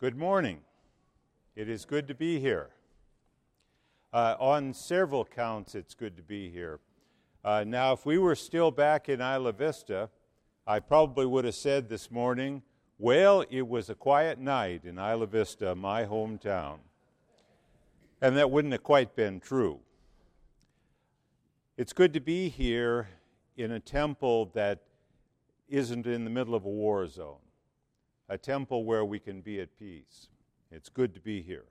[0.00, 0.60] Good morning.
[1.56, 2.68] It is good to be here.
[4.12, 6.78] Uh, on several counts, it's good to be here.
[7.44, 10.08] Uh, now, if we were still back in Isla Vista,
[10.68, 12.62] I probably would have said this morning,
[12.96, 16.76] well, it was a quiet night in Isla Vista, my hometown.
[18.22, 19.80] And that wouldn't have quite been true.
[21.76, 23.08] It's good to be here
[23.56, 24.78] in a temple that
[25.68, 27.38] isn't in the middle of a war zone
[28.28, 30.28] a temple where we can be at peace.
[30.70, 31.64] It's good to be here.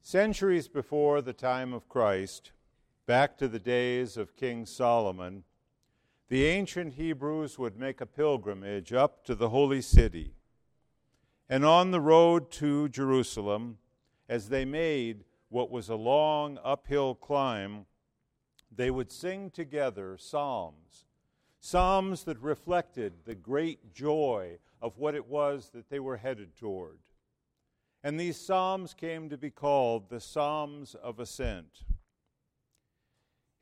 [0.00, 2.52] Centuries before the time of Christ,
[3.06, 5.44] back to the days of King Solomon,
[6.28, 10.32] the ancient Hebrews would make a pilgrimage up to the holy city.
[11.48, 13.78] And on the road to Jerusalem,
[14.28, 17.84] as they made what was a long uphill climb,
[18.74, 21.04] they would sing together psalms
[21.64, 26.98] Psalms that reflected the great joy of what it was that they were headed toward.
[28.02, 31.84] And these Psalms came to be called the Psalms of Ascent.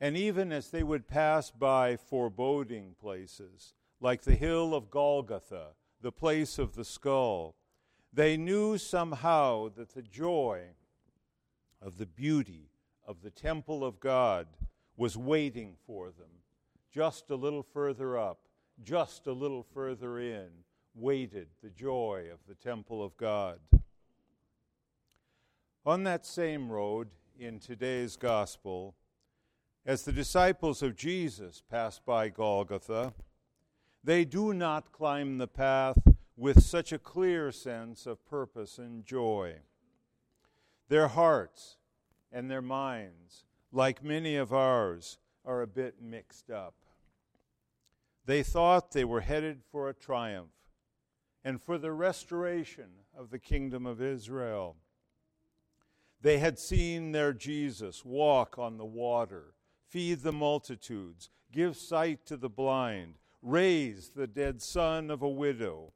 [0.00, 6.10] And even as they would pass by foreboding places, like the hill of Golgotha, the
[6.10, 7.54] place of the skull,
[8.10, 10.68] they knew somehow that the joy
[11.82, 12.70] of the beauty
[13.06, 14.46] of the temple of God
[14.96, 16.39] was waiting for them
[16.90, 18.40] just a little further up,
[18.82, 20.48] just a little further in,
[20.94, 23.60] waited the joy of the temple of God.
[25.86, 28.94] On that same road in today's gospel,
[29.86, 33.14] as the disciples of Jesus pass by Golgotha,
[34.02, 35.98] they do not climb the path
[36.36, 39.54] with such a clear sense of purpose and joy.
[40.88, 41.76] Their hearts
[42.32, 45.18] and their minds, like many of ours,
[45.50, 46.74] are a bit mixed up.
[48.24, 50.52] They thought they were headed for a triumph
[51.44, 54.76] and for the restoration of the kingdom of Israel.
[56.22, 59.54] They had seen their Jesus walk on the water,
[59.88, 65.92] feed the multitudes, give sight to the blind, raise the dead son of a widow.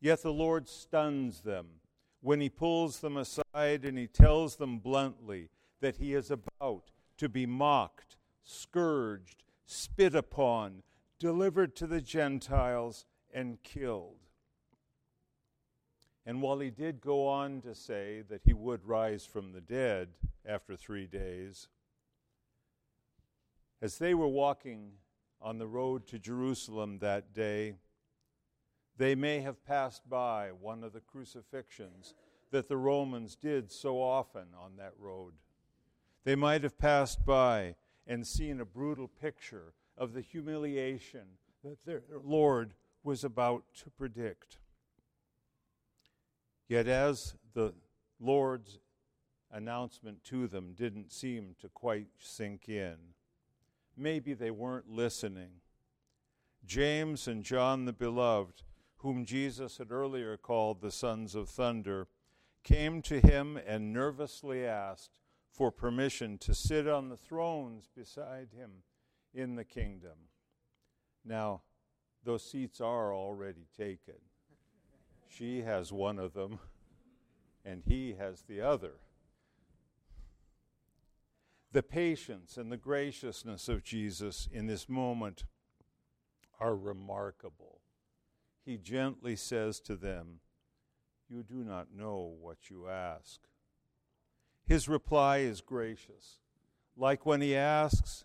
[0.00, 1.66] Yet the Lord stuns them
[2.20, 5.48] when he pulls them aside and he tells them bluntly
[5.80, 10.82] that he is about to be mocked, scourged, spit upon,
[11.18, 14.16] delivered to the Gentiles, and killed.
[16.26, 20.08] And while he did go on to say that he would rise from the dead
[20.46, 21.68] after three days,
[23.82, 24.92] as they were walking
[25.40, 27.74] on the road to Jerusalem that day,
[28.96, 32.14] they may have passed by one of the crucifixions
[32.50, 35.32] that the Romans did so often on that road.
[36.24, 37.76] They might have passed by
[38.10, 41.22] and seen a brutal picture of the humiliation
[41.62, 44.58] that their Lord was about to predict.
[46.68, 47.72] Yet, as the
[48.18, 48.80] Lord's
[49.52, 52.96] announcement to them didn't seem to quite sink in,
[53.96, 55.60] maybe they weren't listening.
[56.66, 58.64] James and John the Beloved,
[58.98, 62.08] whom Jesus had earlier called the sons of thunder,
[62.64, 65.10] came to him and nervously asked
[65.50, 68.70] for permission to sit on the thrones beside him
[69.34, 70.28] in the kingdom.
[71.24, 71.62] Now,
[72.24, 74.14] those seats are already taken.
[75.28, 76.58] She has one of them,
[77.64, 78.94] and he has the other.
[81.72, 85.44] The patience and the graciousness of Jesus in this moment
[86.58, 87.80] are remarkable.
[88.64, 90.40] He gently says to them,
[91.28, 93.40] You do not know what you ask.
[94.70, 96.38] His reply is gracious,
[96.96, 98.24] like when he asks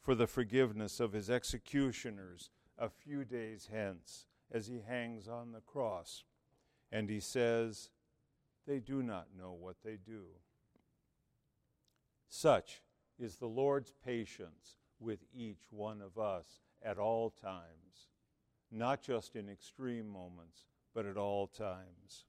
[0.00, 5.60] for the forgiveness of his executioners a few days hence as he hangs on the
[5.60, 6.24] cross.
[6.90, 7.90] And he says,
[8.66, 10.24] They do not know what they do.
[12.26, 12.82] Such
[13.16, 18.08] is the Lord's patience with each one of us at all times,
[18.68, 22.24] not just in extreme moments, but at all times.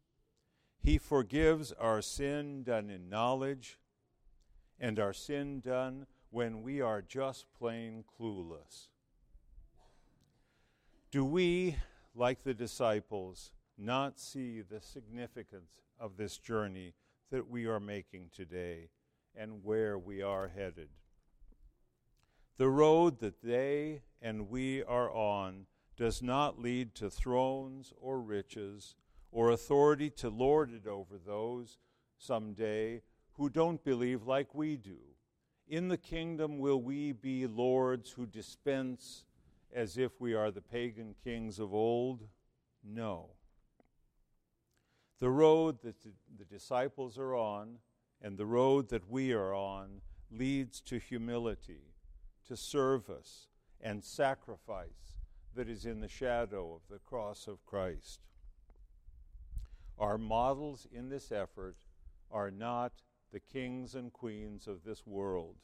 [0.85, 3.79] He forgives our sin done in knowledge
[4.79, 8.89] and our sin done when we are just plain clueless?
[11.09, 11.77] Do we,
[12.13, 16.93] like the disciples, not see the significance of this journey
[17.31, 18.89] that we are making today
[19.35, 20.89] and where we are headed?
[22.57, 25.65] The road that they and we are on
[25.97, 28.93] does not lead to thrones or riches
[29.31, 31.77] or authority to lord it over those
[32.17, 33.01] someday
[33.33, 34.97] who don't believe like we do
[35.67, 39.25] in the kingdom, will we be lords who dispense
[39.73, 42.27] as if we are the pagan kings of old?
[42.83, 43.31] No.
[45.19, 47.79] The road that the disciples are on
[48.21, 50.01] and the road that we are on
[50.31, 51.93] leads to humility,
[52.47, 53.47] to service,
[53.81, 55.17] and sacrifice
[55.55, 58.19] that is in the shadow of the cross of Christ.
[59.97, 61.77] Our models in this effort
[62.31, 62.91] are not
[63.31, 65.55] the kings and queens of this world.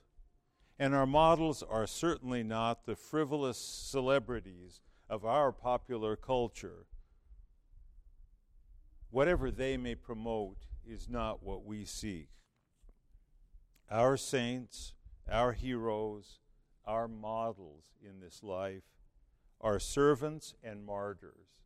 [0.79, 6.85] And our models are certainly not the frivolous celebrities of our popular culture.
[9.09, 12.29] Whatever they may promote is not what we seek.
[13.89, 14.93] Our saints,
[15.29, 16.39] our heroes,
[16.85, 18.83] our models in this life
[19.59, 21.60] are servants and martyrs,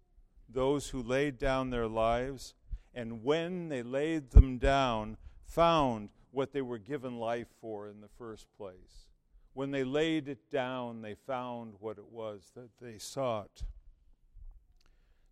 [0.49, 2.53] those who laid down their lives,
[2.93, 8.09] and when they laid them down, found what they were given life for in the
[8.17, 9.07] first place.
[9.53, 13.63] When they laid it down, they found what it was that they sought.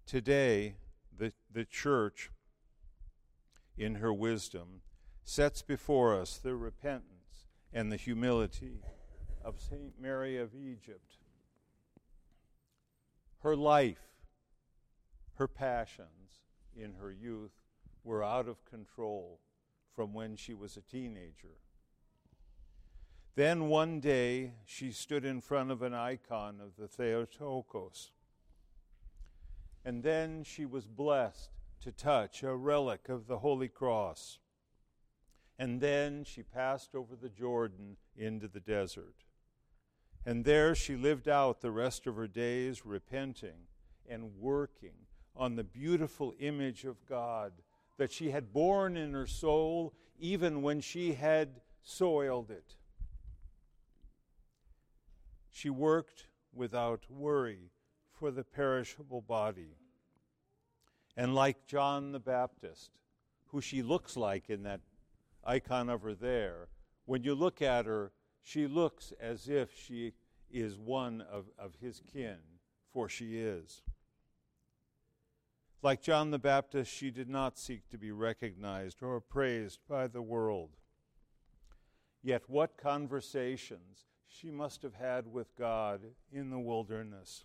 [0.05, 0.75] Today,
[1.17, 2.29] the, the church,
[3.77, 4.81] in her wisdom,
[5.23, 8.79] sets before us the repentance and the humility
[9.43, 9.99] of St.
[9.99, 11.17] Mary of Egypt.
[13.39, 14.12] Her life,
[15.35, 16.41] her passions
[16.75, 17.61] in her youth
[18.03, 19.39] were out of control
[19.95, 21.57] from when she was a teenager.
[23.35, 28.11] Then one day she stood in front of an icon of the Theotokos.
[29.83, 31.49] And then she was blessed
[31.81, 34.39] to touch a relic of the Holy Cross.
[35.57, 39.25] And then she passed over the Jordan into the desert.
[40.25, 43.67] And there she lived out the rest of her days, repenting
[44.07, 47.53] and working on the beautiful image of God
[47.97, 52.75] that she had borne in her soul even when she had soiled it.
[55.51, 57.71] She worked without worry
[58.11, 59.75] for the perishable body.
[61.15, 62.91] And like John the Baptist,
[63.47, 64.81] who she looks like in that
[65.43, 66.69] icon of her there,
[67.05, 70.13] when you look at her, she looks as if she
[70.49, 72.37] is one of, of his kin,
[72.91, 73.81] for she is.
[75.83, 80.21] Like John the Baptist, she did not seek to be recognized or praised by the
[80.21, 80.77] world.
[82.21, 85.99] Yet, what conversations she must have had with God
[86.31, 87.43] in the wilderness.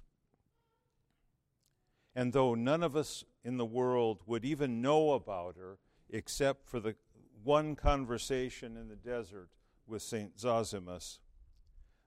[2.14, 6.79] And though none of us in the world would even know about her except for
[6.79, 6.94] the
[7.43, 9.49] one conversation in the desert
[9.85, 10.38] with St.
[10.38, 11.19] Zosimus,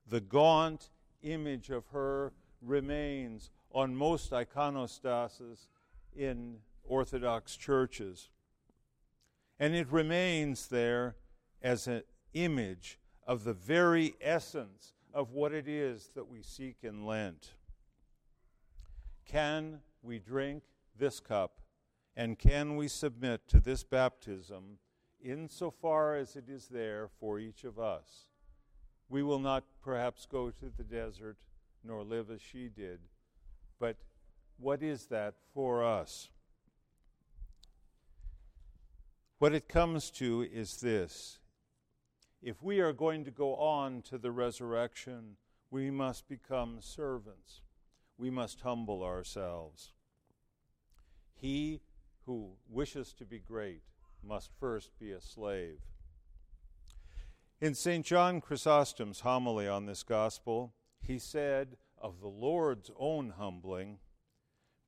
[0.07, 0.91] the gaunt
[1.23, 2.31] image of her
[2.61, 5.67] remains on most iconostases
[6.15, 8.29] in Orthodox churches.
[9.59, 11.15] And it remains there
[11.61, 12.03] as an
[12.33, 17.51] image of the very essence of what it is that we seek in Lent.
[19.25, 20.63] Can we drink
[20.97, 21.61] this cup
[22.15, 24.77] and can we submit to this baptism
[25.23, 28.27] insofar as it is there for each of us?
[29.09, 31.37] We will not perhaps go to the desert
[31.83, 32.99] nor live as she did,
[33.79, 33.97] but
[34.61, 36.29] what is that for us?
[39.39, 41.39] What it comes to is this
[42.41, 45.37] if we are going to go on to the resurrection,
[45.69, 47.61] we must become servants.
[48.17, 49.93] We must humble ourselves.
[51.33, 51.81] He
[52.25, 53.81] who wishes to be great
[54.23, 55.79] must first be a slave.
[57.59, 58.05] In St.
[58.05, 63.99] John Chrysostom's homily on this gospel, he said of the Lord's own humbling,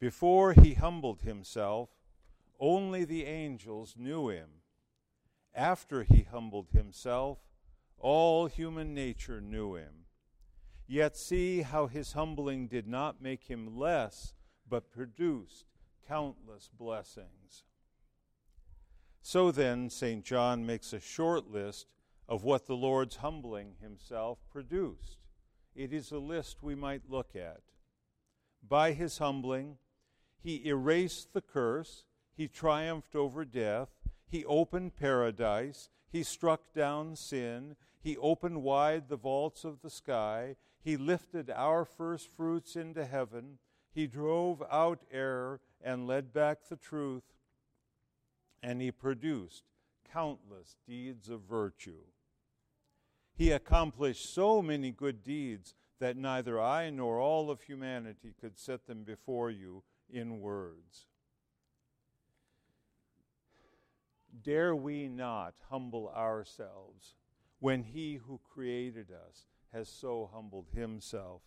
[0.03, 1.87] Before he humbled himself,
[2.59, 4.49] only the angels knew him
[5.55, 7.37] after he humbled himself,
[7.97, 10.07] all human nature knew him.
[10.87, 14.33] Yet see how his humbling did not make him less,
[14.69, 15.67] but produced
[16.05, 17.63] countless blessings.
[19.21, 20.25] So then, St.
[20.25, 21.87] John makes a short list
[22.27, 25.19] of what the Lord's humbling himself produced.
[25.73, 27.61] It is a list we might look at.
[28.67, 29.77] By his humbling,
[30.43, 32.03] he erased the curse,
[32.35, 33.89] he triumphed over death,
[34.33, 35.89] he opened paradise.
[36.11, 37.75] He struck down sin.
[38.01, 40.55] He opened wide the vaults of the sky.
[40.83, 43.59] He lifted our first fruits into heaven.
[43.93, 47.21] He drove out error and led back the truth.
[48.63, 49.65] And he produced
[50.11, 52.01] countless deeds of virtue.
[53.35, 58.87] He accomplished so many good deeds that neither I nor all of humanity could set
[58.87, 59.83] them before you
[60.13, 61.07] in words.
[64.43, 67.15] dare we not humble ourselves
[67.59, 71.41] when He who created us has so humbled Himself?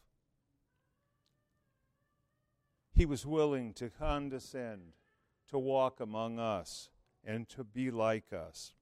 [2.92, 4.94] He was willing to condescend
[5.50, 6.88] to walk among us
[7.22, 8.72] and to be like us?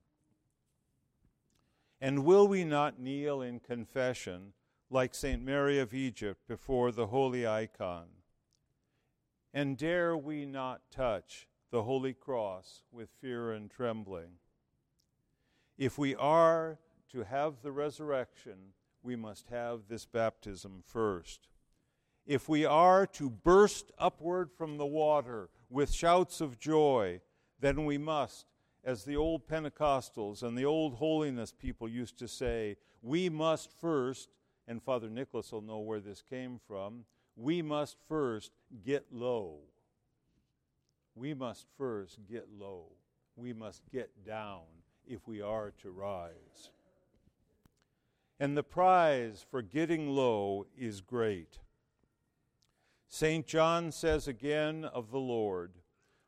[2.01, 4.53] And will we not kneel in confession
[4.91, 5.43] like St.
[5.43, 8.07] Mary of Egypt before the holy icon?
[9.57, 14.41] And dare we not touch the holy cross with fear and trembling?
[15.79, 16.79] If we are
[17.13, 18.73] to have the resurrection,
[19.05, 21.47] we must have this baptism first.
[22.27, 27.21] If we are to burst upward from the water with shouts of joy,
[27.61, 28.47] then we must,
[28.83, 34.31] as the old Pentecostals and the old holiness people used to say, we must first,
[34.67, 37.05] and Father Nicholas will know where this came from,
[37.37, 38.53] we must first
[38.85, 39.59] get low.
[41.15, 42.93] We must first get low.
[43.37, 44.63] We must get down
[45.07, 46.71] if we are to rise.
[48.41, 51.59] And the prize for getting low is great.
[53.09, 53.47] St.
[53.47, 55.73] John says again of the Lord,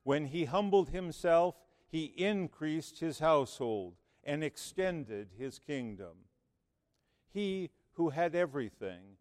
[0.05, 1.57] when he humbled himself,
[1.89, 6.27] he increased his household and extended his kingdom.
[7.33, 9.17] He who had everything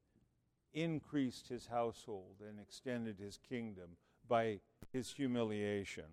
[0.76, 4.60] increased his household and extended his kingdom by
[4.94, 6.06] his humiliation.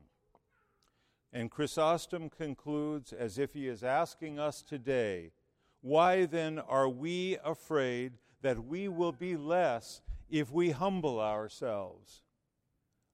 [1.33, 5.33] And Chrysostom concludes as if he is asking us today,
[5.81, 10.01] why then are we afraid that we will be less
[10.31, 12.23] if we humble ourselves?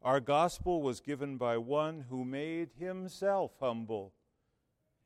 [0.03, 4.13] Our gospel was given by one who made himself humble.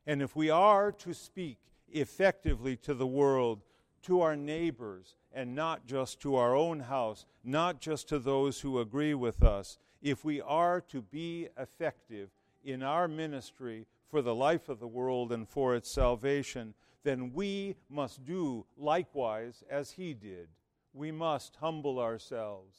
[0.05, 1.59] And if we are to speak
[1.91, 3.61] effectively to the world,
[4.03, 8.79] to our neighbors, and not just to our own house, not just to those who
[8.79, 12.29] agree with us, if we are to be effective
[12.63, 16.73] in our ministry for the life of the world and for its salvation,
[17.03, 20.47] then we must do likewise as he did.
[20.93, 22.77] We must humble ourselves.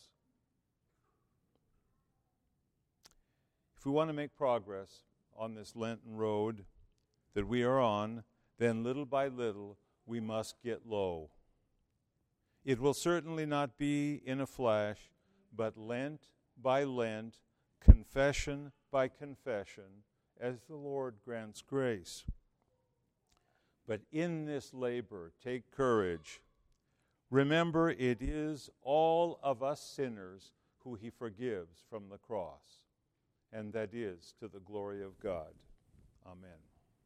[3.76, 5.02] If we want to make progress
[5.36, 6.64] on this Lenten road
[7.34, 8.22] that we are on,
[8.58, 11.30] then little by little we must get low.
[12.64, 15.10] It will certainly not be in a flash,
[15.54, 16.22] but Lent
[16.60, 17.36] by Lent,
[17.80, 20.04] confession by confession,
[20.40, 22.24] as the Lord grants grace.
[23.86, 26.40] But in this labor, take courage.
[27.30, 32.80] Remember, it is all of us sinners who he forgives from the cross,
[33.52, 35.52] and that is to the glory of God.
[36.26, 36.73] Amen.